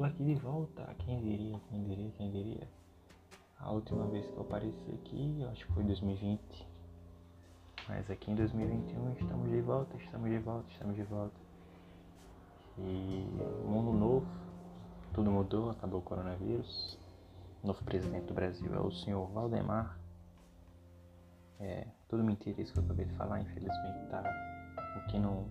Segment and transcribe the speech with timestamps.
[0.00, 0.82] tô aqui de volta.
[1.00, 2.66] Quem diria, quem diria, quem diria.
[3.58, 6.40] A última vez que eu apareci aqui, eu acho que foi 2020.
[7.86, 11.38] Mas aqui em 2021 estamos de volta, estamos de volta, estamos de volta.
[12.78, 13.26] E
[13.66, 14.26] mundo novo,
[15.12, 16.98] tudo mudou, acabou o coronavírus.
[17.62, 19.98] O novo presidente do Brasil é o senhor Valdemar.
[21.58, 24.22] É, tudo mentira isso que eu acabei de falar, infelizmente tá.
[24.96, 25.44] O que não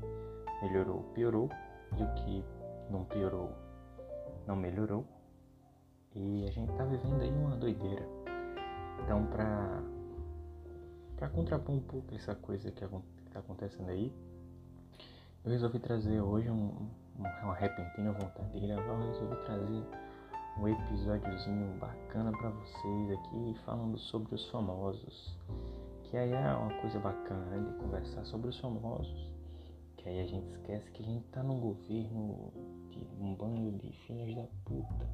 [0.63, 1.51] melhorou, piorou.
[1.95, 2.43] E o que
[2.89, 3.51] não piorou,
[4.49, 5.05] não melhorou.
[6.15, 8.03] E a gente tá vivendo aí uma doideira.
[9.03, 9.83] Então, pra,
[11.15, 14.11] pra contrapor um pouco essa coisa que, que tá acontecendo aí,
[15.45, 16.89] eu resolvi trazer hoje um,
[17.43, 18.91] uma repentina vontade de gravar.
[18.91, 19.83] Eu resolvi trazer
[20.57, 25.37] um episódiozinho bacana para vocês aqui, falando sobre os famosos.
[26.05, 29.31] Que aí é uma coisa bacana né, de conversar sobre os famosos.
[29.95, 32.51] Que aí a gente esquece que a gente tá num governo
[33.19, 35.07] um bando de filhas da puta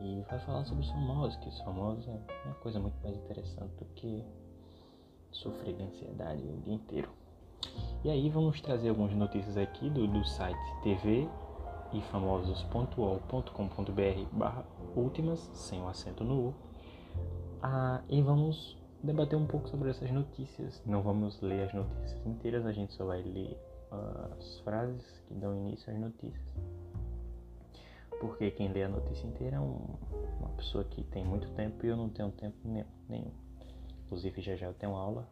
[0.00, 3.72] e vai falar sobre os famosos, que os famosos é uma coisa muito mais interessante
[3.76, 4.24] do que
[5.30, 7.08] sofrer de ansiedade o dia inteiro.
[8.04, 11.28] E aí vamos trazer algumas notícias aqui do, do site tv
[11.92, 14.64] e famosos.ol.com.br barra
[14.96, 16.54] últimas, sem o acento no U.
[17.62, 20.82] Ah, e vamos debater um pouco sobre essas notícias.
[20.84, 23.56] Não vamos ler as notícias inteiras, a gente só vai ler
[24.38, 26.42] as frases que dão início às notícias
[28.22, 29.84] porque quem lê a notícia inteira é um,
[30.38, 32.56] uma pessoa que tem muito tempo e eu não tenho tempo
[33.08, 33.32] nenhum.
[34.06, 35.28] Inclusive já já eu tenho aula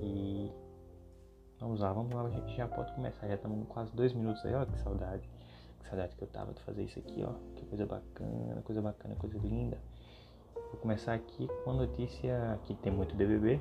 [0.00, 0.48] e
[1.58, 4.54] vamos lá, vamos lá, a gente já pode começar, já estamos quase dois minutos aí,
[4.54, 5.28] ó, que saudade,
[5.80, 9.16] que saudade que eu tava de fazer isso aqui, ó, que coisa bacana, coisa bacana,
[9.16, 9.78] coisa linda.
[10.54, 13.60] Vou começar aqui com a notícia que tem muito BBB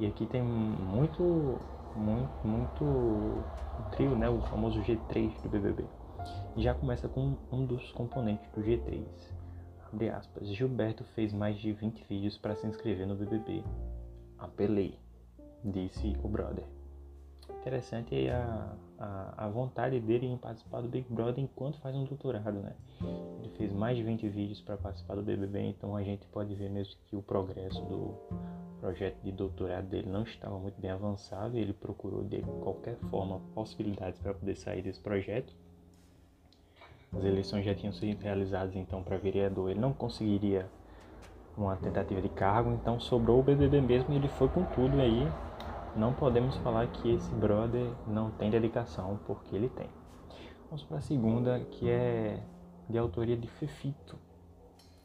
[0.00, 1.60] e aqui tem muito,
[1.98, 5.84] muito, muito o trio, né, o famoso G3 do BBB
[6.56, 9.04] já começa com um dos componentes do G3.
[9.92, 10.48] Abre aspas.
[10.48, 13.64] Gilberto fez mais de 20 vídeos para se inscrever no BBB.
[14.38, 14.98] Apelei,
[15.64, 16.64] disse o brother.
[17.60, 22.60] Interessante a, a, a, vontade dele em participar do Big Brother enquanto faz um doutorado,
[22.60, 22.72] né?
[23.40, 26.70] Ele fez mais de 20 vídeos para participar do BBB, então a gente pode ver
[26.70, 28.14] mesmo que o progresso do
[28.80, 33.40] projeto de doutorado dele não estava muito bem avançado e ele procurou de qualquer forma
[33.54, 35.52] possibilidades para poder sair desse projeto.
[37.12, 40.70] As eleições já tinham sido realizadas então para vereador, ele não conseguiria
[41.56, 45.28] uma tentativa de cargo, então sobrou o BBB mesmo e ele foi com tudo aí
[45.96, 49.88] não podemos falar que esse brother não tem dedicação, porque ele tem.
[50.66, 52.42] Vamos para a segunda, que é
[52.88, 54.18] de autoria de Fefito.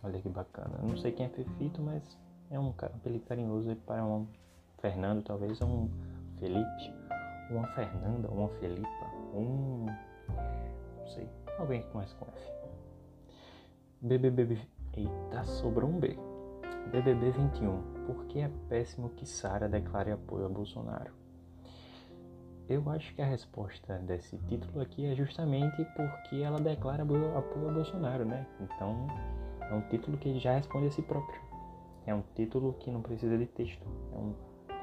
[0.02, 0.80] Olha que bacana.
[0.82, 2.18] Não sei quem é Fefito, mas
[2.50, 4.28] é um cara apelido carinhoso para um
[4.80, 5.90] Fernando, talvez, um
[6.40, 6.94] Felipe,
[7.50, 9.86] uma Fernanda, uma Felipa, um.
[10.98, 11.28] Não sei.
[11.58, 12.52] Alguém que começa com F.
[14.02, 14.60] BBB.
[14.94, 16.18] Eita, sobrou um B.
[16.92, 17.97] BBB 21.
[18.08, 21.12] Por que é péssimo que Sara declare apoio a Bolsonaro?
[22.70, 27.72] Eu acho que a resposta desse título aqui é justamente porque ela declara apoio a
[27.72, 28.48] Bolsonaro, né?
[28.62, 29.08] Então,
[29.60, 31.42] é um título que já responde a si próprio.
[32.06, 33.86] É um título que não precisa de texto.
[34.14, 34.34] É um,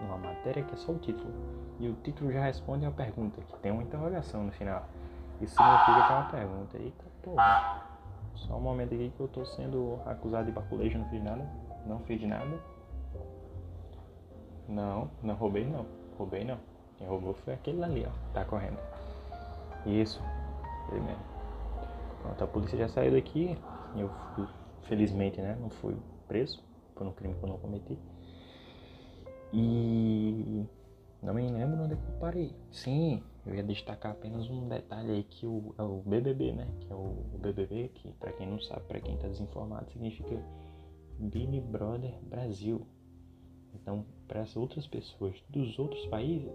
[0.05, 1.33] uma matéria que é só o título.
[1.81, 4.87] E o título já responde a pergunta, que tem uma interrogação no final.
[5.41, 6.77] Isso significa que é uma pergunta.
[6.77, 7.87] Eita porra.
[8.35, 11.51] Só um momento aqui que eu tô sendo acusado de baculejo, não fiz nada.
[11.87, 12.74] Não fiz nada.
[14.69, 15.87] Não, não roubei não.
[16.19, 16.59] Roubei não.
[16.97, 18.33] Quem roubou foi aquele ali, ó.
[18.33, 18.79] Tá correndo.
[19.87, 20.23] Isso.
[20.91, 21.23] Ele mesmo.
[22.23, 23.59] Pronto, a polícia já saiu daqui.
[23.97, 24.47] Eu fui,
[24.83, 25.57] felizmente, né?
[25.61, 26.63] Não fui preso
[26.95, 27.99] por um crime que eu não cometi.
[29.53, 30.65] E
[31.23, 32.55] não me lembro onde é eu parei.
[32.71, 36.67] Sim, eu ia destacar apenas um detalhe aí que o, é o BBB, né?
[36.81, 40.37] Que é o, o BBB, que para quem não sabe, para quem tá desinformado, significa
[41.19, 42.87] Big Brother Brasil.
[43.75, 46.53] Então, para as outras pessoas dos outros países,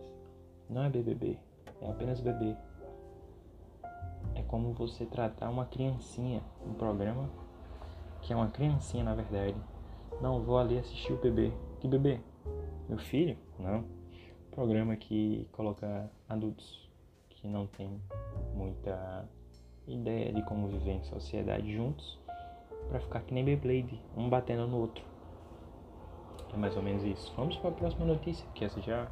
[0.70, 1.38] não é BBB,
[1.82, 2.56] é apenas bebê.
[4.36, 7.30] É como você tratar uma criancinha, um programa
[8.22, 9.58] que é uma criancinha na verdade.
[10.22, 11.52] Não, vou ali assistir o bebê.
[11.80, 12.20] Que bebê?
[12.88, 13.38] Meu filho?
[13.58, 14.00] Não
[14.60, 16.90] programa que coloca adultos
[17.30, 18.02] que não tem
[18.54, 19.26] muita
[19.88, 22.20] ideia de como viver em sociedade juntos
[22.90, 25.02] para ficar que nem Beyblade, um batendo no outro.
[26.54, 27.34] É mais ou menos isso.
[27.36, 29.08] Vamos para a próxima notícia, que essa já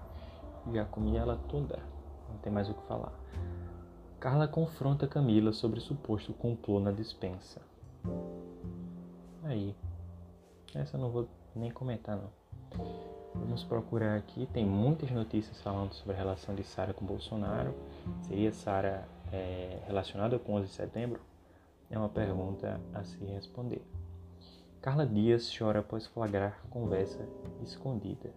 [0.74, 1.80] já comi ela toda.
[2.30, 3.14] Não tem mais o que falar.
[4.20, 7.62] Carla confronta Camila sobre suposto complô na dispensa.
[9.44, 9.76] Aí.
[10.76, 12.30] Essa eu não vou nem comentar não.
[13.34, 17.74] Vamos procurar aqui, tem muitas notícias falando sobre a relação de Sara com Bolsonaro.
[18.24, 21.22] Seria Sara é, relacionada com 11 de setembro?
[21.90, 23.82] é uma pergunta a se responder.
[24.88, 27.28] Carla Dias chora após flagrar conversa
[27.62, 28.34] escondida.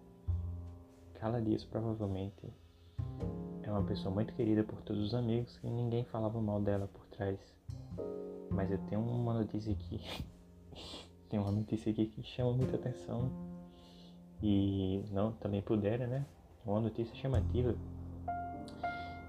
[1.13, 2.53] Carla Dias provavelmente
[3.63, 7.05] é uma pessoa muito querida por todos os amigos e ninguém falava mal dela por
[7.05, 7.39] trás.
[8.49, 10.01] Mas eu tenho uma notícia aqui.
[11.31, 13.31] tem uma notícia aqui que chama muita atenção.
[14.43, 16.25] E não também pudera, né?
[16.65, 17.73] Uma notícia chamativa.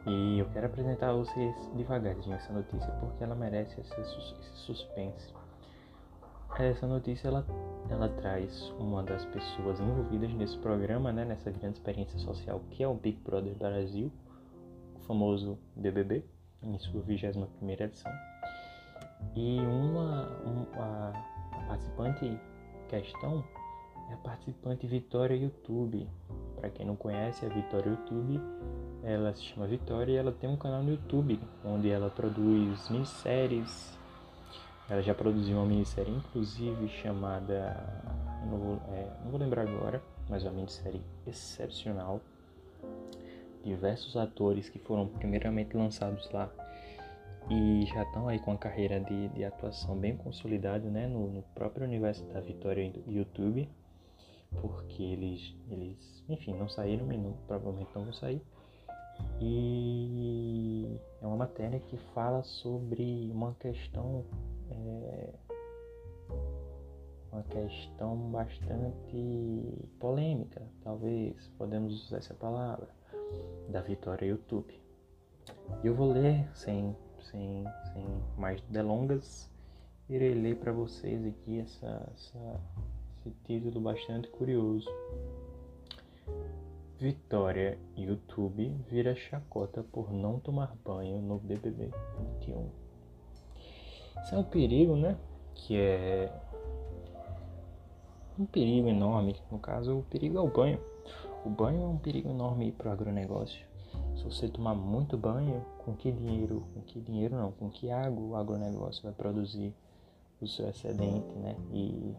[0.08, 5.32] E eu quero apresentar a vocês devagarzinho essa notícia porque ela merece esse, esse suspense.
[6.58, 7.46] Essa notícia ela,
[7.88, 12.87] ela traz uma das pessoas envolvidas nesse programa, né, nessa grande experiência social que é
[12.87, 14.12] o Big Brother Brasil,
[14.94, 16.25] o famoso BBB,
[16.62, 18.12] em sua 21 edição.
[19.34, 21.12] E uma, uma
[21.52, 22.38] a participante
[22.88, 23.44] questão
[24.10, 26.08] é a participante Vitória YouTube.
[26.56, 28.40] Para quem não conhece, a Vitória YouTube,
[29.02, 34.01] ela se chama Vitória e ela tem um canal no YouTube onde ela produz minisséries.
[34.88, 37.76] Ela já produziu uma minissérie, inclusive, chamada.
[38.50, 42.20] Não vou, é, não vou lembrar agora, mas uma minissérie excepcional.
[43.64, 46.50] Diversos atores que foram primeiramente lançados lá
[47.50, 51.43] e já estão aí com a carreira de, de atuação bem consolidada né, no, no,
[51.55, 53.69] próprio universo da Vitória do YouTube,
[54.61, 58.43] porque eles, eles, enfim, não saíram e não, provavelmente não vão sair.
[59.40, 64.25] E é uma matéria que fala sobre uma questão,
[64.72, 65.34] é,
[67.30, 72.88] uma questão bastante polêmica, talvez podemos usar essa palavra,
[73.69, 74.80] da Vitória YouTube.
[75.82, 76.94] Eu vou ler sem
[77.32, 79.50] sem, sem mais delongas,
[80.08, 82.60] irei ler para vocês aqui essa, essa,
[83.16, 84.88] esse título bastante curioso.
[86.98, 91.90] Vitória YouTube vira chacota por não tomar banho no BBB
[92.40, 92.81] 21.
[94.22, 95.16] Isso é um perigo, né?
[95.54, 96.32] Que é
[98.38, 99.36] um perigo enorme.
[99.50, 100.80] No caso, o perigo é o banho.
[101.44, 103.64] O banho é um perigo enorme para o agronegócio.
[104.16, 108.24] Se você tomar muito banho, com que dinheiro, com que dinheiro não, com que água
[108.24, 109.74] o agronegócio vai produzir
[110.40, 111.56] o seu excedente, né?
[111.72, 112.14] E,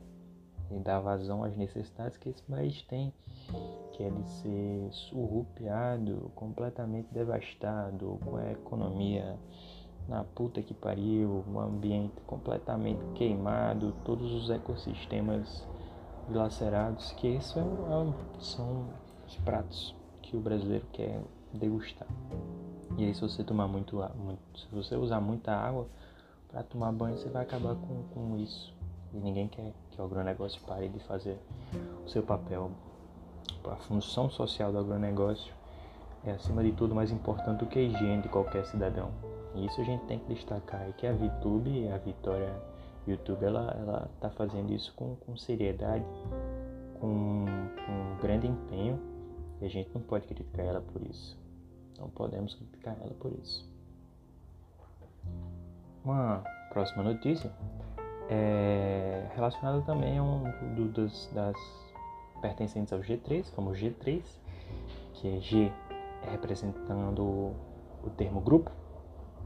[0.71, 3.13] e dar vazão às necessidades que esse país tem,
[3.93, 9.37] que é de ser surrupiado, completamente devastado, com a economia
[10.07, 15.65] na puta que pariu, um ambiente completamente queimado, todos os ecossistemas
[16.27, 18.85] dilacerados, que isso é, é, são
[19.27, 21.21] os pratos que o brasileiro quer
[21.53, 22.07] degustar.
[22.97, 25.87] E aí se você tomar muito, muito se você usar muita água
[26.49, 28.73] para tomar banho, você vai acabar com, com isso.
[29.13, 31.39] E ninguém quer que o agronegócio pare de fazer
[32.05, 32.71] o seu papel.
[33.65, 35.53] A função social do agronegócio
[36.25, 39.11] é acima de tudo mais importante do que a higiene de qualquer cidadão.
[39.55, 42.53] E isso a gente tem que destacar e que a VTube, a Vitória
[43.05, 46.05] YouTube, ela ela está fazendo isso com, com seriedade,
[46.99, 47.45] com,
[47.85, 48.99] com grande empenho
[49.61, 51.37] e a gente não pode criticar ela por isso.
[51.99, 53.69] Não podemos criticar ela por isso.
[56.03, 57.51] Uma próxima notícia
[58.29, 60.43] é relacionada também a um
[60.75, 61.57] do, das
[62.41, 64.21] pertencentes ao G3, famoso G3,
[65.13, 65.71] que é G
[66.29, 68.71] representando o termo grupo,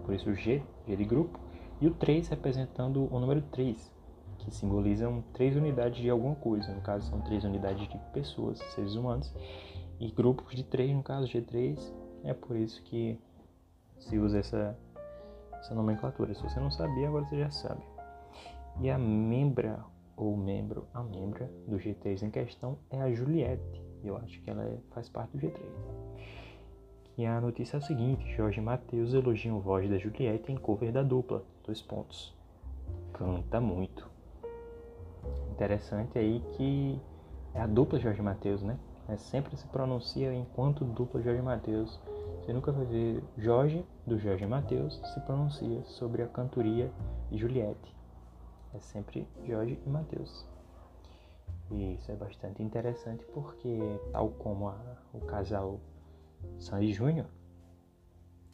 [0.07, 1.37] por isso o G, G de grupo,
[1.81, 3.91] e o 3 representando o número 3,
[4.39, 8.95] que simbolizam três unidades de alguma coisa, no caso são três unidades de pessoas, seres
[8.95, 9.33] humanos,
[9.99, 11.77] e grupos de 3, no caso G3,
[12.23, 13.19] é por isso que
[13.99, 14.79] se usa essa,
[15.53, 16.33] essa nomenclatura.
[16.33, 17.83] Se você não sabia, agora você já sabe.
[18.79, 19.83] E a membra
[20.15, 23.83] ou membro, a membra do G3 em questão é a Juliette.
[24.03, 26.06] Eu acho que ela é, faz parte do G3.
[27.17, 30.91] E a notícia é a seguinte: Jorge Matheus elogia o voz da Juliette em cover
[30.91, 31.43] da dupla.
[31.65, 32.33] Dois pontos.
[33.13, 34.09] Canta muito.
[35.51, 36.99] Interessante aí que
[37.53, 38.77] é a dupla Jorge Matheus, né?
[39.09, 41.99] É, sempre se pronuncia enquanto dupla Jorge Matheus
[42.47, 46.89] você nunca vai ver Jorge, do Jorge Mateus, se pronuncia sobre a cantoria
[47.29, 47.93] de Juliette.
[48.73, 50.45] É sempre Jorge e Mateus.
[51.69, 53.77] E isso é bastante interessante porque,
[54.13, 54.77] tal como a,
[55.13, 55.77] o casal
[56.59, 57.27] Sandy Júnior,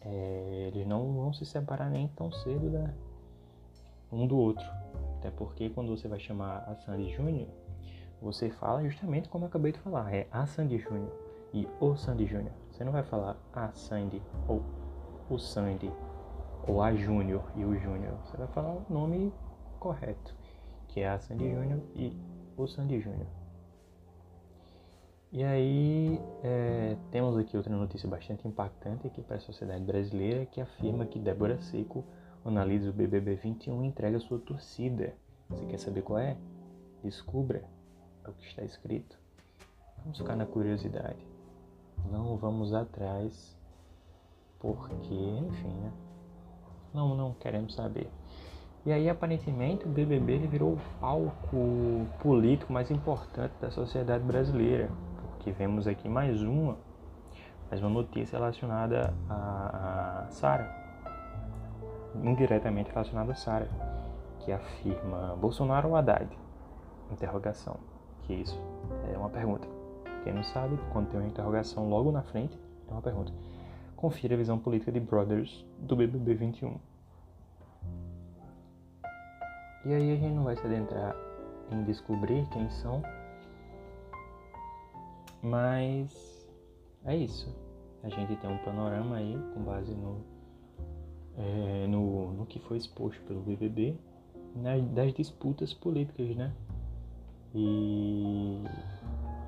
[0.02, 2.94] é, eles não vão se separar nem tão cedo da,
[4.12, 4.66] um do outro.
[5.18, 7.48] Até porque quando você vai chamar a Sandy Júnior,
[8.22, 11.12] você fala justamente como eu acabei de falar, é a Sandy Júnior
[11.54, 12.54] e o Sandy Júnior.
[12.72, 14.64] Você não vai falar a Sandy ou
[15.30, 15.92] o Sandy
[16.68, 18.18] ou a Júnior e o Júnior.
[18.26, 19.34] Você vai falar o nome
[19.80, 20.36] correto,
[20.88, 22.18] que é a Sandy Júnior e
[22.58, 23.28] o Sandy Júnior.
[25.34, 30.62] E aí é, temos aqui outra notícia bastante impactante aqui para a sociedade brasileira que
[30.62, 32.06] afirma que Débora Seco
[32.46, 35.16] analisa o BBB 21 e entrega sua torcida.
[35.50, 36.38] Você quer saber qual é?
[37.04, 37.64] Descubra
[38.28, 39.18] o que está escrito.
[40.04, 41.18] Vamos ficar na curiosidade.
[42.12, 43.58] Não vamos atrás,
[44.60, 45.92] porque, enfim, né?
[46.94, 48.08] Não, não queremos saber.
[48.86, 54.92] E aí, aparentemente, o BBB virou o palco político mais importante da sociedade brasileira,
[55.52, 56.78] vemos aqui mais uma,
[57.70, 60.70] mais uma notícia relacionada a, a Sara,
[62.24, 63.70] indiretamente relacionada a Sara,
[64.40, 66.28] que afirma Bolsonaro ou Haddad?
[67.12, 67.78] Interrogação.
[68.24, 68.60] Que isso
[69.14, 69.68] é uma pergunta.
[70.24, 72.58] Quem não sabe, quando tem uma interrogação logo na frente,
[72.88, 73.34] é uma pergunta.
[73.96, 76.78] Confira a visão política de Brothers do BBB 21.
[79.86, 81.14] E aí a gente não vai se adentrar
[81.70, 83.04] em descobrir quem são,
[85.44, 86.48] mas
[87.06, 87.54] é isso.
[88.02, 90.22] A gente tem um panorama aí com base no,
[91.38, 93.98] é, no, no que foi exposto pelo BBB,
[94.56, 96.54] nas, das disputas políticas, né?
[97.54, 98.64] E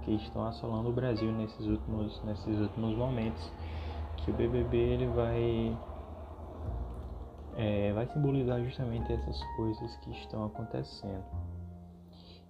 [0.03, 3.51] que estão assolando o Brasil nesses últimos, nesses últimos momentos.
[4.17, 5.77] Que o BBB ele vai
[7.57, 11.23] é, vai simbolizar justamente essas coisas que estão acontecendo.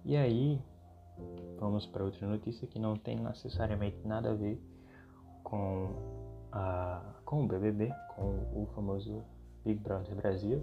[0.04, 0.60] E aí,
[1.58, 4.60] vamos para outra notícia que não tem necessariamente nada a ver
[5.42, 5.88] com,
[6.52, 9.22] a, com o BBB, com o famoso
[9.64, 10.62] Big Brother Brasil,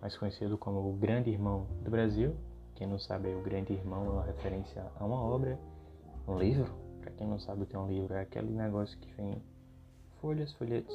[0.00, 2.34] mais conhecido como o Grande Irmão do Brasil.
[2.74, 5.58] Quem não sabe, o Grande Irmão é uma referência a uma obra,
[6.26, 6.72] um livro.
[7.00, 9.42] Para quem não sabe o que é um livro, é aquele negócio que vem
[10.20, 10.94] folhas, folhetos,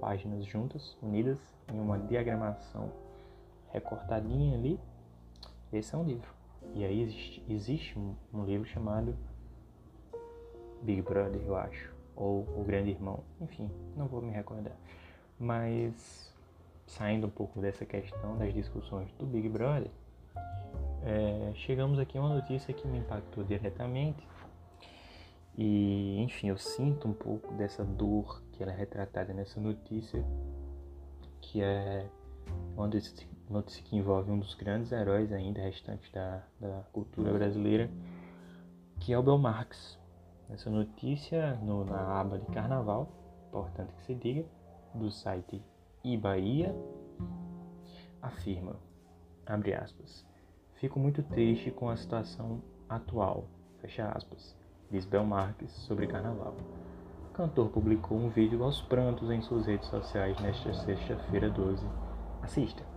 [0.00, 1.38] páginas juntas, unidas
[1.72, 2.90] em uma diagramação
[3.72, 4.80] recortadinha ali.
[5.72, 6.33] Esse é um livro.
[6.74, 9.16] E aí existe, existe um, um livro chamado
[10.82, 14.76] Big Brother, eu acho, ou O Grande Irmão, enfim, não vou me recordar.
[15.38, 16.32] Mas
[16.86, 19.90] saindo um pouco dessa questão das discussões do Big Brother,
[21.04, 24.26] é, chegamos aqui a uma notícia que me impactou diretamente
[25.56, 30.24] e, enfim, eu sinto um pouco dessa dor que ela é retratada nessa notícia,
[31.40, 32.08] que é
[32.76, 32.88] uma
[33.48, 37.90] notícia que envolve um dos grandes heróis ainda restantes da, da cultura brasileira,
[39.00, 39.98] que é o Belmarx.
[40.50, 43.08] Essa notícia, no, na aba de carnaval,
[43.48, 44.44] importante que se diga,
[44.94, 45.62] do site
[46.02, 46.74] iBahia,
[48.20, 48.76] afirma,
[49.46, 50.24] abre aspas,
[50.74, 53.46] fico muito triste com a situação atual,
[53.80, 54.56] fecha aspas
[54.94, 56.54] diz Belmarques sobre carnaval.
[57.30, 61.84] O cantor publicou um vídeo aos prantos em suas redes sociais nesta sexta-feira 12.
[62.42, 62.93] Assista!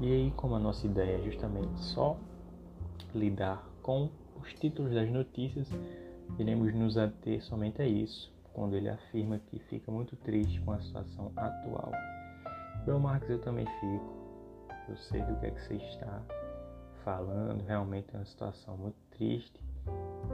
[0.00, 2.16] E aí, como a nossa ideia é justamente só
[3.14, 4.10] lidar com
[4.40, 5.68] os títulos das notícias,
[6.38, 10.80] iremos nos ater somente a isso, quando ele afirma que fica muito triste com a
[10.80, 11.92] situação atual.
[12.84, 14.24] Belmarques, eu também fico.
[14.88, 16.22] Eu sei do que é que você está
[17.04, 19.64] falando, realmente é uma situação muito triste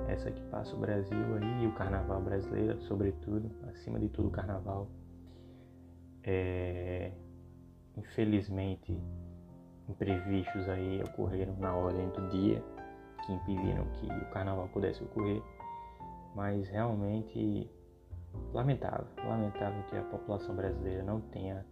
[0.08, 4.30] essa que passa o Brasil aí, e o carnaval brasileiro, sobretudo, acima de tudo o
[4.30, 4.88] carnaval.
[6.22, 7.12] É,
[7.96, 8.96] infelizmente,
[9.90, 12.62] imprevistos aí ocorreram na ordem do dia
[13.24, 15.42] que impediram que o carnaval pudesse ocorrer,
[16.34, 17.70] mas realmente
[18.52, 21.66] lamentável, lamentável que a população brasileira não tenha,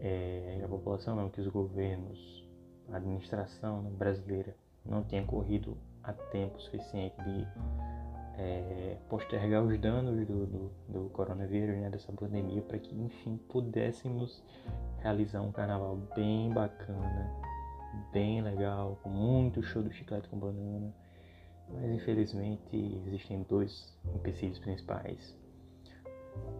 [0.00, 2.46] é, a população não, que os governos,
[2.92, 4.54] a administração brasileira
[4.84, 7.46] não tenha corrido a tempo suficiente de
[8.38, 14.42] é, postergar os danos do, do, do coronavírus, né, dessa pandemia, para que, enfim, pudéssemos
[15.00, 17.30] realizar um carnaval bem bacana,
[18.12, 20.94] bem legal, com muito show do chiclete com banana.
[21.70, 25.36] Mas infelizmente existem dois empecilhos principais.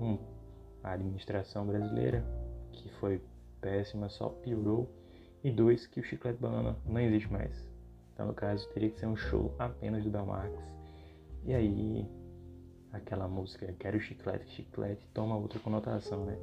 [0.02, 0.18] Um,
[0.82, 2.24] a administração brasileira,
[2.72, 3.22] que foi
[3.60, 4.90] péssima, só piorou.
[5.42, 7.64] E dois, que o chiclete banana não existe mais.
[8.12, 10.77] Então, no caso, teria que ser um show apenas do Belmarx.
[11.48, 12.06] E aí,
[12.92, 16.36] aquela música Quero Chiclete, Chiclete toma outra conotação, né?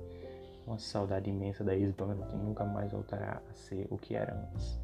[0.65, 4.81] Uma saudade imensa da ex-banda que nunca mais voltará a ser o que era antes.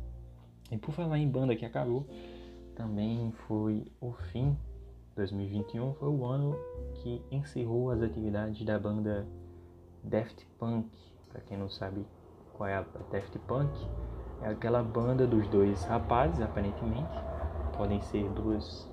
[0.71, 2.05] E por falar em banda que acabou,
[2.75, 4.55] também foi o fim
[5.15, 6.55] 2021 foi o ano
[7.01, 9.25] que encerrou as atividades da banda
[10.03, 10.87] Daft Punk.
[11.31, 12.05] Para quem não sabe
[12.53, 13.71] qual é a Daft Punk,
[14.43, 17.09] é aquela banda dos dois rapazes, aparentemente.
[17.75, 18.90] Podem ser duas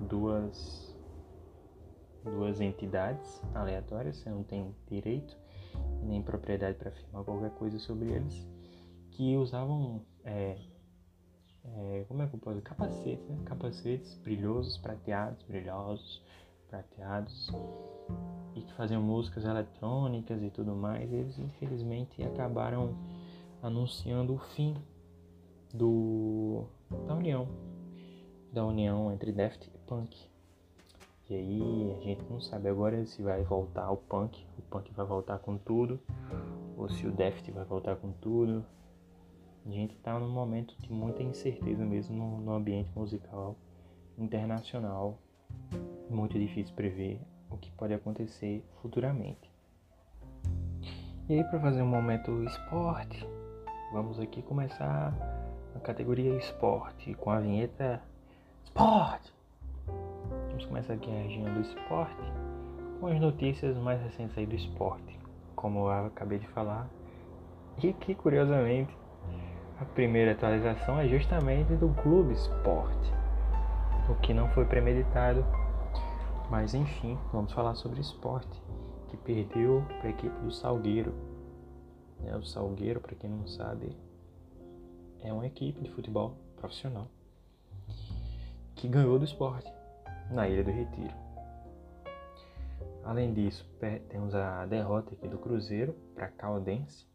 [0.00, 0.86] duas
[2.24, 5.36] duas entidades aleatórias, você não tem direito
[6.02, 8.46] nem propriedade para afirmar qualquer coisa sobre eles,
[9.10, 10.58] que usavam é,
[11.64, 12.68] é, como é que eu posso dizer?
[12.68, 13.38] capacetes, né?
[13.44, 16.22] capacetes brilhosos, prateados, brilhosos,
[16.68, 17.50] prateados
[18.54, 22.96] e que faziam músicas eletrônicas e tudo mais, eles infelizmente acabaram
[23.62, 24.76] anunciando o fim
[25.72, 26.64] do
[27.06, 27.48] da união
[28.56, 30.16] da união entre Daft e Punk.
[31.28, 35.04] E aí a gente não sabe agora se vai voltar o Punk, o Punk vai
[35.04, 36.00] voltar com tudo,
[36.74, 38.64] ou se o Daft vai voltar com tudo.
[39.66, 43.54] A gente está num momento de muita incerteza mesmo no, no ambiente musical
[44.16, 45.18] internacional.
[46.08, 47.20] Muito difícil prever
[47.50, 49.52] o que pode acontecer futuramente.
[51.28, 53.22] E aí para fazer um momento esporte,
[53.92, 55.12] vamos aqui começar
[55.74, 58.02] a categoria esporte com a vinheta
[58.66, 59.32] esporte.
[60.48, 62.22] Vamos começar aqui a região do esporte
[63.00, 65.18] com as notícias mais recentes aí do esporte,
[65.54, 66.88] como eu acabei de falar,
[67.82, 68.94] e que curiosamente
[69.80, 73.12] a primeira atualização é justamente do Clube Esporte,
[74.10, 75.44] o que não foi premeditado,
[76.50, 78.62] mas enfim, vamos falar sobre esporte,
[79.08, 81.14] que perdeu para a equipe do Salgueiro.
[82.24, 83.96] É, o Salgueiro, para quem não sabe,
[85.20, 87.06] é uma equipe de futebol profissional
[88.76, 89.72] que ganhou do esporte
[90.30, 91.14] na Ilha do Retiro.
[93.02, 93.64] Além disso,
[94.10, 97.06] temos a derrota aqui do Cruzeiro para Caldense.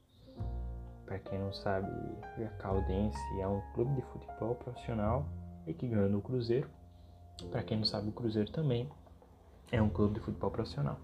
[1.05, 1.87] Para quem não sabe,
[2.43, 5.25] a Caldense é um clube de futebol profissional
[5.67, 6.67] e que ganhou no Cruzeiro.
[7.51, 8.89] Para quem não sabe, o Cruzeiro também
[9.71, 10.97] é um clube de futebol profissional.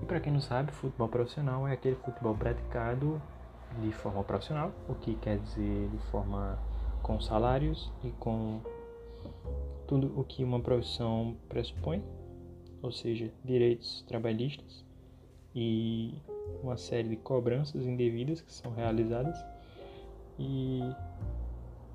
[0.00, 3.20] E para quem não sabe, futebol profissional é aquele futebol praticado
[3.80, 6.58] de forma profissional, o que quer dizer de forma
[7.02, 8.60] com salários e com
[9.86, 12.02] tudo o que uma profissão pressupõe,
[12.82, 14.84] ou seja, direitos trabalhistas
[15.54, 16.14] e
[16.62, 19.36] uma série de cobranças indevidas que são realizadas
[20.38, 20.80] e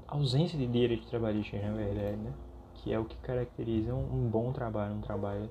[0.07, 2.33] ausência de direitos trabalhistas, na verdade, né?
[2.75, 5.49] que é o que caracteriza um, bom trabalho, um trabalho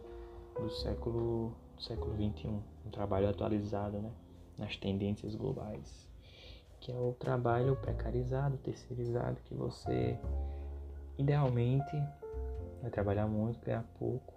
[0.59, 4.11] do século do século 21, um trabalho atualizado, né?
[4.57, 6.09] nas tendências globais,
[6.81, 10.19] que é o trabalho precarizado, terceirizado, que você
[11.19, 11.97] idealmente
[12.83, 14.35] vai trabalhar muito, ganhar pouco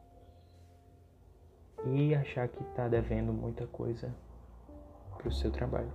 [1.85, 4.13] e achar que está devendo muita coisa
[5.17, 5.91] para o seu trabalho.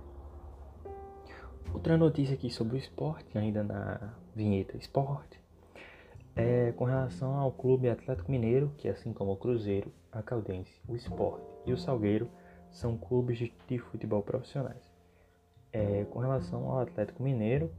[1.73, 5.39] Outra notícia aqui sobre o esporte, ainda na vinheta esporte,
[6.35, 10.95] é com relação ao Clube Atlético Mineiro, que assim como o Cruzeiro, a Caldense, o
[10.95, 12.29] Esporte e o Salgueiro
[12.71, 14.93] são clubes de futebol profissionais.
[15.71, 17.71] É, com relação ao Atlético Mineiro,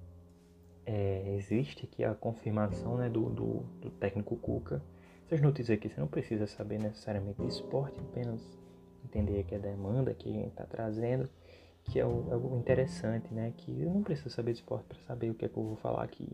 [0.86, 4.80] é, existe aqui a confirmação né, do, do, do, técnico Cuca.
[5.26, 8.40] Essas notícias aqui você não precisa saber necessariamente de esporte, apenas
[9.04, 11.28] entender aqui a demanda que gente está trazendo,
[11.84, 13.52] que é o, é interessante, né?
[13.56, 15.76] Que eu não preciso saber de esporte para saber o que é que eu vou
[15.76, 16.28] falar aqui.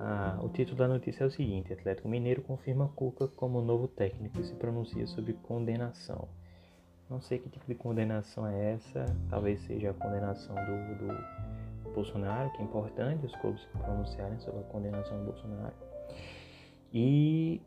[0.00, 4.40] Ah, o título da notícia é o seguinte: Atlético Mineiro confirma Cuca como novo técnico
[4.40, 6.28] e se pronuncia sobre condenação.
[7.08, 11.49] Não sei que tipo de condenação é essa, talvez seja a condenação do, do
[11.94, 15.74] Bolsonaro, que é importante os clubes pronunciarem sobre a condenação do Bolsonaro.
[16.92, 17.60] E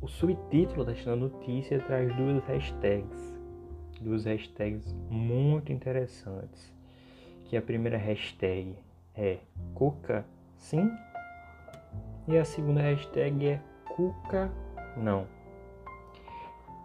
[0.00, 3.38] o subtítulo desta notícia traz duas hashtags,
[4.00, 6.72] duas hashtags muito interessantes.
[7.44, 8.78] Que a primeira hashtag
[9.14, 9.38] é
[9.74, 10.24] Cuca
[10.56, 10.88] sim
[12.28, 13.60] e a segunda hashtag é
[13.96, 14.52] Cuca
[14.96, 15.26] não.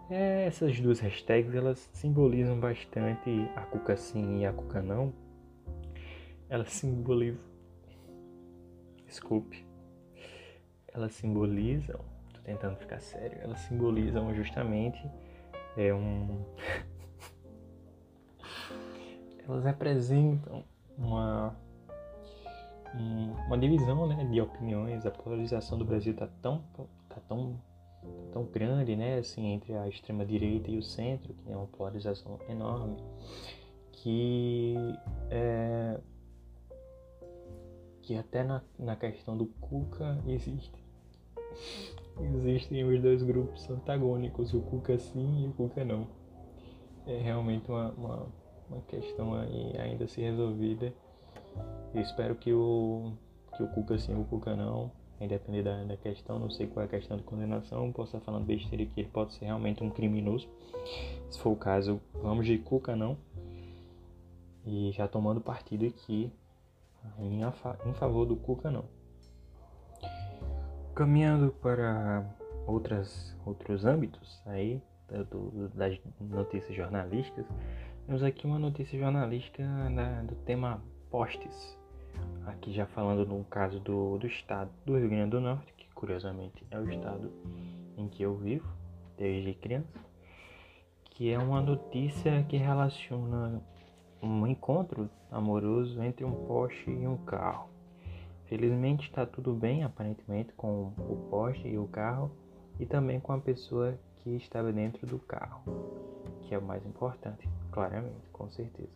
[0.09, 5.13] É, essas duas hashtags elas simbolizam bastante a Cuca sim e a Cuca não
[6.55, 7.39] ela simboliza.
[9.05, 9.65] Desculpe.
[10.87, 11.99] Elas simbolizam.
[12.33, 13.37] Tô tentando ficar sério.
[13.41, 15.05] Elas simbolizam justamente
[15.77, 16.45] é um.
[19.47, 20.63] elas representam
[20.97, 21.55] uma
[23.45, 26.63] uma divisão né, de opiniões, a polarização do Brasil está tão,
[27.09, 27.59] tá tão,
[28.01, 31.67] tá tão grande né, assim, entre a extrema direita e o centro, que é uma
[31.67, 32.95] polarização enorme,
[33.91, 34.75] que
[35.29, 35.99] é,
[38.05, 40.71] que até na, na questão do Cuca existe.
[42.21, 46.07] Existem os dois grupos antagônicos, o Cuca sim e o Cuca não.
[47.07, 48.27] É realmente uma, uma,
[48.69, 50.93] uma questão ainda a ser resolvida.
[51.93, 53.11] Eu espero que o,
[53.57, 56.83] que o Cuca sim e o Cuca não, independente da, da questão, não sei qual
[56.83, 59.89] é a questão de condenação, posso estar falando besteira que ele pode ser realmente um
[59.89, 60.47] criminoso.
[61.31, 63.17] Se for o caso, vamos de Cuca não.
[64.63, 66.31] E já tomando partido aqui
[67.19, 68.85] em, em favor do Cuca não.
[70.93, 72.25] Caminhando para
[72.65, 74.81] outras, outros âmbitos aí
[75.29, 77.45] do, das notícias jornalísticas,
[78.05, 79.63] temos aqui uma notícia jornalística
[79.95, 81.77] da, do tema postes.
[82.45, 86.65] Aqui já falando no caso do, do estado do Rio Grande do Norte, que curiosamente
[86.71, 87.31] é o estado
[87.97, 88.67] em que eu vivo,
[89.17, 89.99] desde criança,
[91.03, 93.61] que é uma notícia que relaciona
[94.25, 97.69] um encontro amoroso entre um poste e um carro.
[98.45, 102.31] Felizmente está tudo bem, aparentemente, com o poste e o carro,
[102.79, 105.63] e também com a pessoa que estava dentro do carro,
[106.41, 108.89] que é o mais importante, claramente, com certeza.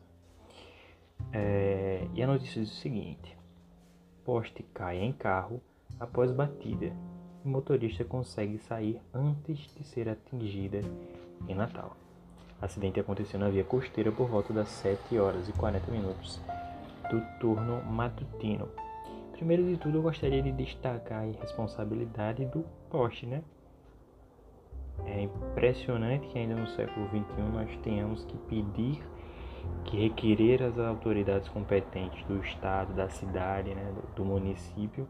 [1.31, 3.37] É, e a notícia diz o seguinte:
[4.23, 5.61] poste cai em carro
[5.99, 6.93] após batida
[7.43, 10.81] e motorista consegue sair antes de ser atingida
[11.47, 11.95] em Natal.
[12.61, 16.41] Acidente aconteceu na via costeira por volta das 7 horas e 40 minutos
[17.09, 18.67] do turno matutino
[19.39, 23.41] Primeiro de tudo, eu gostaria de destacar a irresponsabilidade do poste, né?
[25.05, 29.01] É impressionante que ainda no século XXI nós tenhamos que pedir,
[29.85, 35.07] que requerer às autoridades competentes do estado, da cidade, né, do município,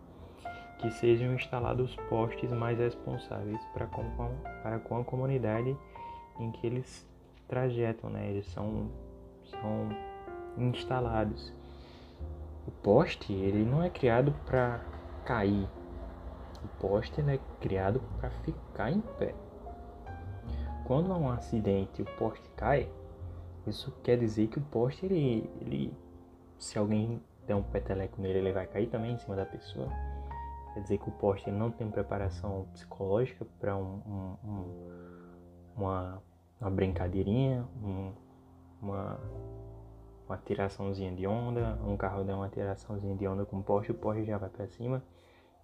[0.78, 4.04] que sejam instalados postes mais responsáveis para com,
[4.62, 5.76] para com a comunidade
[6.40, 7.10] em que eles
[7.50, 8.30] trajetam, né?
[8.30, 8.90] Eles são,
[9.44, 9.90] são
[10.58, 11.52] instalados.
[12.66, 14.80] O poste ele não é criado para
[15.26, 15.68] cair.
[16.64, 19.34] O poste é criado para ficar em pé.
[20.86, 22.90] Quando há um acidente e o poste cai,
[23.68, 25.94] isso quer dizer que o poste ele, ele
[26.58, 29.88] se alguém der um peteleco nele, ele vai cair também em cima da pessoa.
[30.74, 34.90] Quer dizer que o poste não tem preparação psicológica para um, um, um,
[35.76, 36.22] uma,
[36.60, 37.67] uma brincadeirinha,
[38.82, 39.19] uma
[40.30, 43.95] uma tiraçãozinha de onda, um carro dá uma tiraçãozinha de onda com o Porsche, o
[43.95, 45.04] Porsche já vai para cima.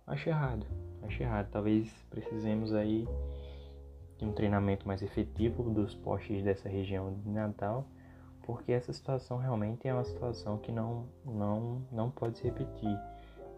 [0.08, 0.66] Acho errado,
[1.04, 1.50] acho errado.
[1.52, 3.08] Talvez precisemos aí
[4.18, 7.86] de um treinamento mais efetivo dos postes dessa região de Natal,
[8.44, 13.00] porque essa situação realmente é uma situação que não, não, não pode se repetir.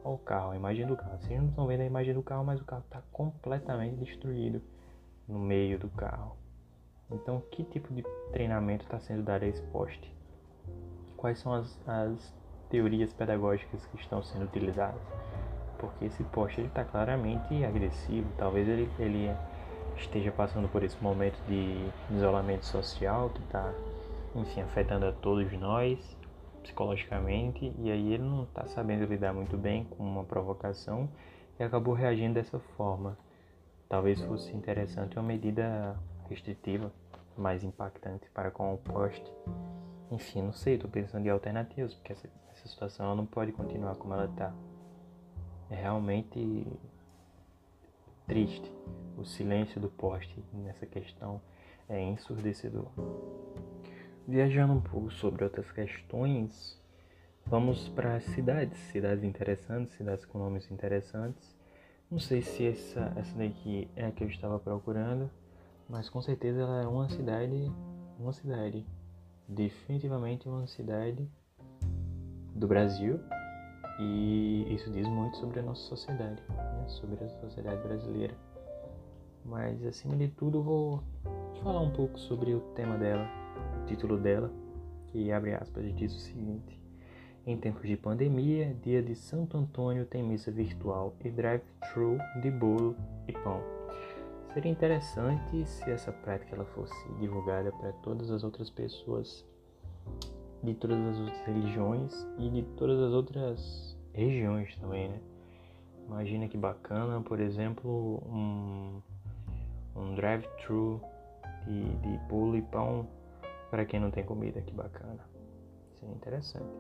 [0.04, 1.18] Olha o carro, a imagem do carro.
[1.20, 4.62] Vocês não estão vendo a imagem do carro, mas o carro está completamente destruído
[5.26, 6.36] no meio do carro.
[7.10, 10.18] Então, que tipo de treinamento está sendo dado a esse poste?
[11.18, 12.34] quais são as, as
[12.70, 15.02] teorias pedagógicas que estão sendo utilizadas.
[15.80, 19.30] Porque esse poste está claramente agressivo, talvez ele, ele
[19.98, 23.74] esteja passando por esse momento de isolamento social que está,
[24.36, 26.18] enfim, afetando a todos nós
[26.64, 31.08] psicologicamente e aí ele não está sabendo lidar muito bem com uma provocação
[31.60, 33.18] e acabou reagindo dessa forma.
[33.88, 35.96] Talvez fosse interessante uma medida
[36.30, 36.92] restritiva
[37.38, 39.32] mais impactante para com o poste
[40.10, 44.14] enfim, não sei, estou pensando em alternativas, porque essa, essa situação não pode continuar como
[44.14, 44.54] ela está.
[45.70, 46.66] É realmente
[48.26, 48.72] triste.
[49.18, 51.42] O silêncio do poste nessa questão
[51.90, 52.88] é ensurdecedor.
[54.26, 56.82] Viajando um pouco sobre outras questões,
[57.46, 61.56] vamos para cidades, cidades interessantes, cidades com nomes interessantes.
[62.10, 65.30] Não sei se essa, essa daqui é a que eu estava procurando,
[65.90, 67.72] mas com certeza ela é uma cidade,
[68.20, 68.86] uma cidade
[69.48, 71.30] definitivamente uma cidade
[72.54, 73.20] do Brasil
[74.00, 76.86] e isso diz muito sobre a nossa sociedade, né?
[76.88, 78.36] sobre a sociedade brasileira.
[79.44, 81.04] Mas acima de tudo vou
[81.64, 83.28] falar um pouco sobre o tema dela,
[83.82, 84.52] o título dela,
[85.08, 86.80] que abre aspas diz o seguinte:
[87.46, 92.96] Em tempos de pandemia, dia de Santo Antônio tem missa virtual e drive-thru de bolo
[93.28, 93.77] e pão.
[94.58, 99.46] Seria interessante se essa prática ela fosse divulgada para todas as outras pessoas
[100.64, 105.20] de todas as outras religiões e de todas as outras regiões também, né?
[106.08, 109.00] Imagina que bacana, por exemplo, um,
[109.96, 111.00] um drive-thru
[111.68, 113.08] de, de bolo e pão
[113.70, 115.24] para quem não tem comida, que bacana.
[116.00, 116.74] Seria interessante.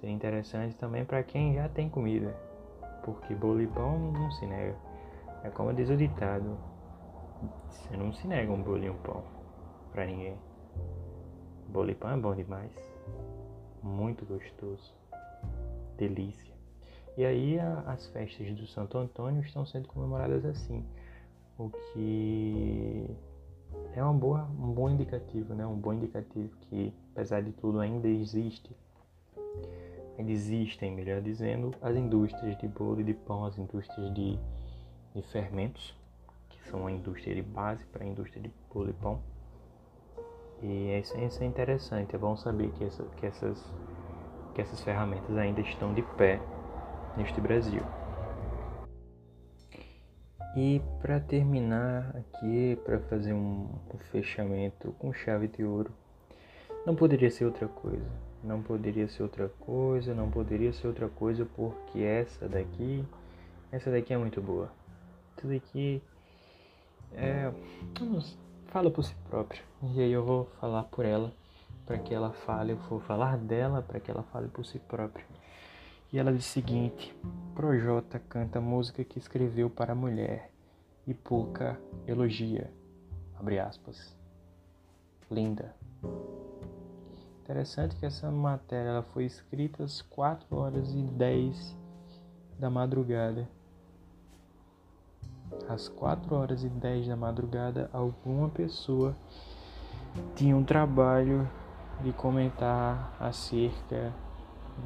[0.00, 2.34] Seria interessante também para quem já tem comida,
[3.04, 4.74] porque bolo e pão não se nega.
[5.42, 6.56] É como diz o ditado,
[7.68, 9.22] você não se nega um bolo e um pão
[9.92, 10.36] para ninguém.
[11.68, 12.72] Bolo e pão é bom demais.
[13.82, 14.94] Muito gostoso.
[15.96, 16.54] Delícia.
[17.16, 20.84] E aí a, as festas do Santo Antônio estão sendo comemoradas assim.
[21.58, 23.16] O que
[23.94, 25.64] é uma boa, um bom indicativo, né?
[25.64, 28.74] Um bom indicativo que, apesar de tudo, ainda existe.
[30.18, 34.38] Ainda existem, melhor dizendo, as indústrias de bolo e de pão, as indústrias de,
[35.14, 35.94] de fermentos
[36.70, 39.20] são a indústria de base para a indústria de bolo e pão.
[40.62, 43.62] E isso, isso é interessante, é bom saber que, essa, que, essas,
[44.54, 46.40] que essas ferramentas ainda estão de pé
[47.16, 47.82] neste Brasil.
[50.56, 55.92] E para terminar aqui, para fazer um, um fechamento com chave de ouro,
[56.86, 58.06] não poderia ser outra coisa.
[58.42, 63.04] Não poderia ser outra coisa, não poderia ser outra coisa porque essa daqui,
[63.72, 64.70] essa daqui é muito boa.
[65.36, 66.02] Essa daqui
[67.16, 67.52] é,
[68.66, 69.62] fala por si própria.
[69.82, 71.32] E aí eu vou falar por ela,
[71.86, 75.24] para que ela fale, eu vou falar dela para que ela fale por si própria.
[76.12, 77.14] E ela diz o seguinte:
[77.54, 80.50] Projota canta música que escreveu para a mulher
[81.06, 82.70] e pouca elogia.
[83.38, 84.16] Abre aspas.
[85.30, 85.74] Linda.
[87.42, 91.76] Interessante que essa matéria ela foi escrita às 4 horas e 10
[92.58, 93.48] da madrugada.
[95.68, 99.16] Às 4 horas e 10 da madrugada, alguma pessoa
[100.34, 101.48] tinha um trabalho
[102.02, 104.12] de comentar acerca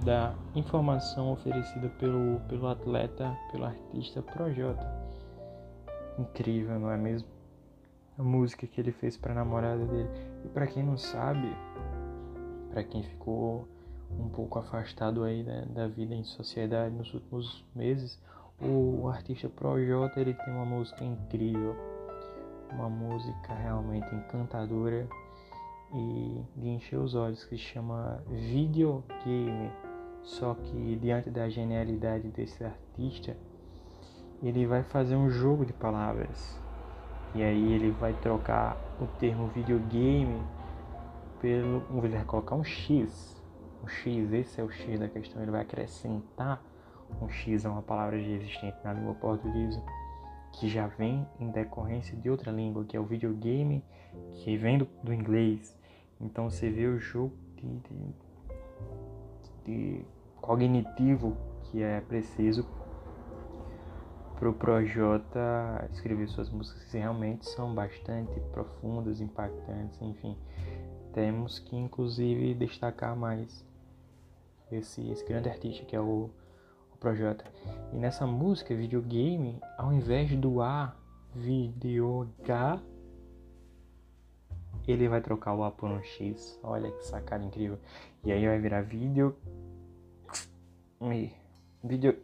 [0.04, 4.86] da informação oferecida pelo, pelo atleta, pelo artista Projota.
[6.18, 7.28] Incrível, não é mesmo?
[8.18, 10.08] A música que ele fez para a namorada dele.
[10.44, 11.48] E para quem não sabe,
[12.70, 13.66] para quem ficou
[14.18, 18.20] um pouco afastado aí da, da, vida em sociedade nos últimos meses,
[18.60, 21.76] o, artista Projota ele tem uma música incrível,
[22.72, 25.08] uma música realmente encantadora
[25.94, 29.70] e de encher os olhos que se chama Videogame.
[30.22, 33.36] Só que diante da genialidade desse artista,
[34.42, 36.60] ele vai fazer um jogo de palavras.
[37.34, 40.42] E aí ele vai trocar o termo videogame
[41.40, 41.82] pelo.
[42.04, 43.42] Ele vai colocar um X.
[43.82, 45.40] Um X, esse é o X da questão.
[45.40, 46.62] Ele vai acrescentar
[47.20, 49.82] um X a uma palavra já existente na língua portuguesa,
[50.52, 53.84] que já vem em decorrência de outra língua, que é o videogame,
[54.32, 55.76] que vem do, do inglês.
[56.20, 58.14] Então você vê o jogo de, de,
[59.64, 60.04] de
[60.40, 62.66] cognitivo que é preciso
[64.38, 70.36] para o Projota escrever suas músicas que realmente são bastante profundas, impactantes, enfim.
[71.12, 73.64] Temos que inclusive destacar mais
[74.70, 76.30] esse, esse grande artista que é o,
[76.98, 77.44] o Projota.
[77.92, 80.94] E nessa música, videogame, ao invés do A,
[81.34, 82.82] videogame,
[84.86, 86.58] ele vai trocar o A por um X.
[86.62, 87.78] Olha que sacada incrível.
[88.24, 89.36] E aí vai virar vídeo.
[91.84, 92.18] Vídeo.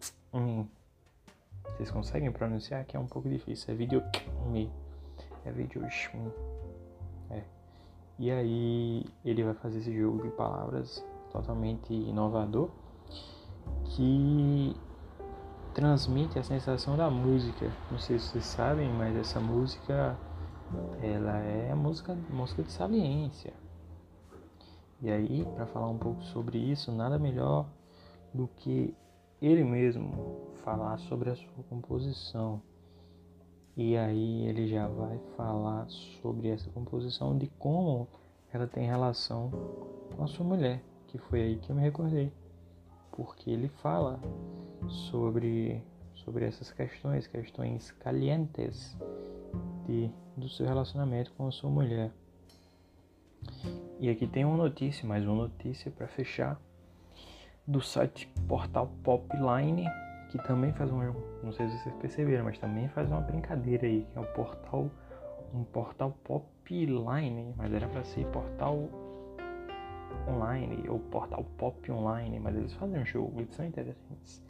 [1.77, 2.85] Vocês conseguem pronunciar?
[2.85, 3.73] Que é um pouco difícil.
[3.73, 4.03] É vídeo.
[5.45, 5.83] É vídeo.
[7.31, 7.43] É.
[8.19, 12.71] E aí ele vai fazer esse jogo de palavras totalmente inovador
[13.85, 14.77] que
[15.75, 17.71] transmite a sensação da música.
[17.91, 20.17] Não sei se vocês sabem, mas essa música
[21.03, 23.53] ela é música, música de saliência.
[25.03, 27.67] E aí, para falar um pouco sobre isso, nada melhor
[28.33, 28.95] do que
[29.41, 32.63] ele mesmo falar sobre a sua composição.
[33.77, 38.09] E aí ele já vai falar sobre essa composição de como
[38.53, 39.51] ela tem relação
[40.17, 42.33] com a sua mulher, que foi aí que eu me recordei.
[43.15, 44.21] Porque ele fala
[44.89, 45.83] sobre
[46.25, 48.97] sobre essas questões, questões calientes
[49.87, 52.11] de, do seu relacionamento com a sua mulher.
[54.01, 56.59] E aqui tem uma notícia, mais uma notícia para fechar,
[57.67, 59.87] do site Portal Popline,
[60.31, 60.99] que também faz um,
[61.43, 64.91] não sei se vocês perceberam, mas também faz uma brincadeira aí, que é o portal,
[65.53, 68.89] um portal Popline, mas era para ser portal
[70.29, 74.43] online ou portal pop online, mas eles fazem um jogo, eles são interessantes.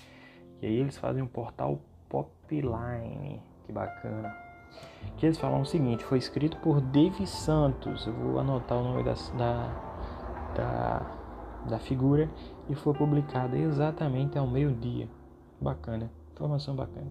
[0.62, 4.44] E aí eles fazem um portal Popline, que bacana
[5.16, 8.06] que eles falam o seguinte: foi escrito por Dave Santos.
[8.06, 11.16] Eu vou anotar o nome da, da, da,
[11.68, 12.28] da figura
[12.68, 15.08] e foi publicado exatamente ao meio-dia.
[15.60, 17.10] Bacana, informação bacana.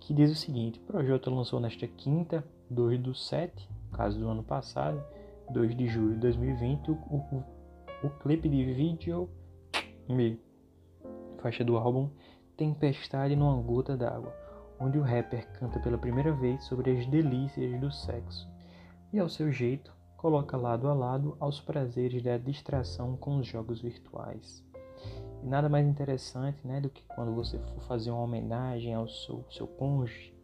[0.00, 4.42] Que diz o seguinte: o projeto lançou nesta quinta, 2 do 7, caso do ano
[4.42, 5.02] passado,
[5.50, 7.44] 2 de julho de 2020, o, o,
[8.04, 9.30] o clipe de vídeo
[10.06, 10.38] me
[11.38, 12.10] faixa do álbum
[12.54, 14.30] Tempestade numa Gota d'Água
[14.78, 18.46] onde o rapper canta pela primeira vez sobre as delícias do sexo
[19.10, 23.80] e, ao seu jeito, coloca lado a lado aos prazeres da distração com os jogos
[23.80, 24.62] virtuais.
[25.42, 29.46] E nada mais interessante né, do que quando você for fazer uma homenagem ao seu,
[29.50, 30.34] seu cônjuge,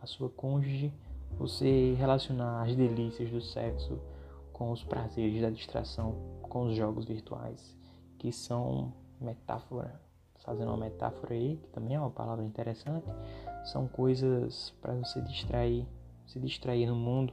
[0.00, 0.90] a sua cônjuge,
[1.36, 4.00] você relacionar as delícias do sexo
[4.54, 7.74] com os prazeres da distração com os jogos virtuais,
[8.18, 9.98] que são metáfora,
[10.40, 13.06] fazendo uma metáfora aí, que também é uma palavra interessante,
[13.64, 15.86] são coisas para você distrair,
[16.26, 17.32] se distrair no mundo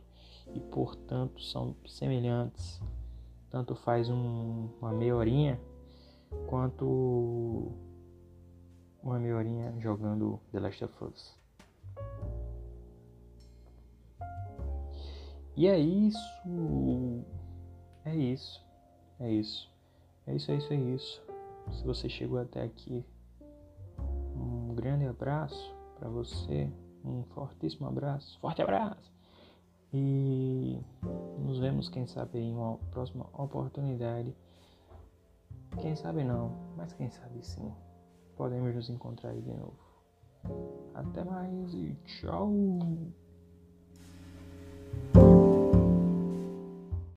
[0.53, 2.79] e portanto são semelhantes.
[3.49, 5.59] Tanto faz um, uma meia horinha
[6.47, 7.71] quanto
[9.01, 11.37] uma meia horinha jogando The Last of Us.
[15.55, 16.19] E é isso.
[18.05, 18.66] É isso.
[19.19, 19.69] É isso.
[20.25, 21.23] É isso, é isso, é isso.
[21.71, 23.03] Se você chegou até aqui,
[24.35, 26.69] um grande abraço para você.
[27.03, 28.39] Um fortíssimo abraço.
[28.39, 29.11] Forte abraço.
[29.93, 30.79] E
[31.39, 34.35] nos vemos, quem sabe, em uma próxima oportunidade.
[35.81, 37.73] Quem sabe não, mas quem sabe sim.
[38.35, 39.77] Podemos nos encontrar aí de novo.
[40.93, 42.49] Até mais e tchau!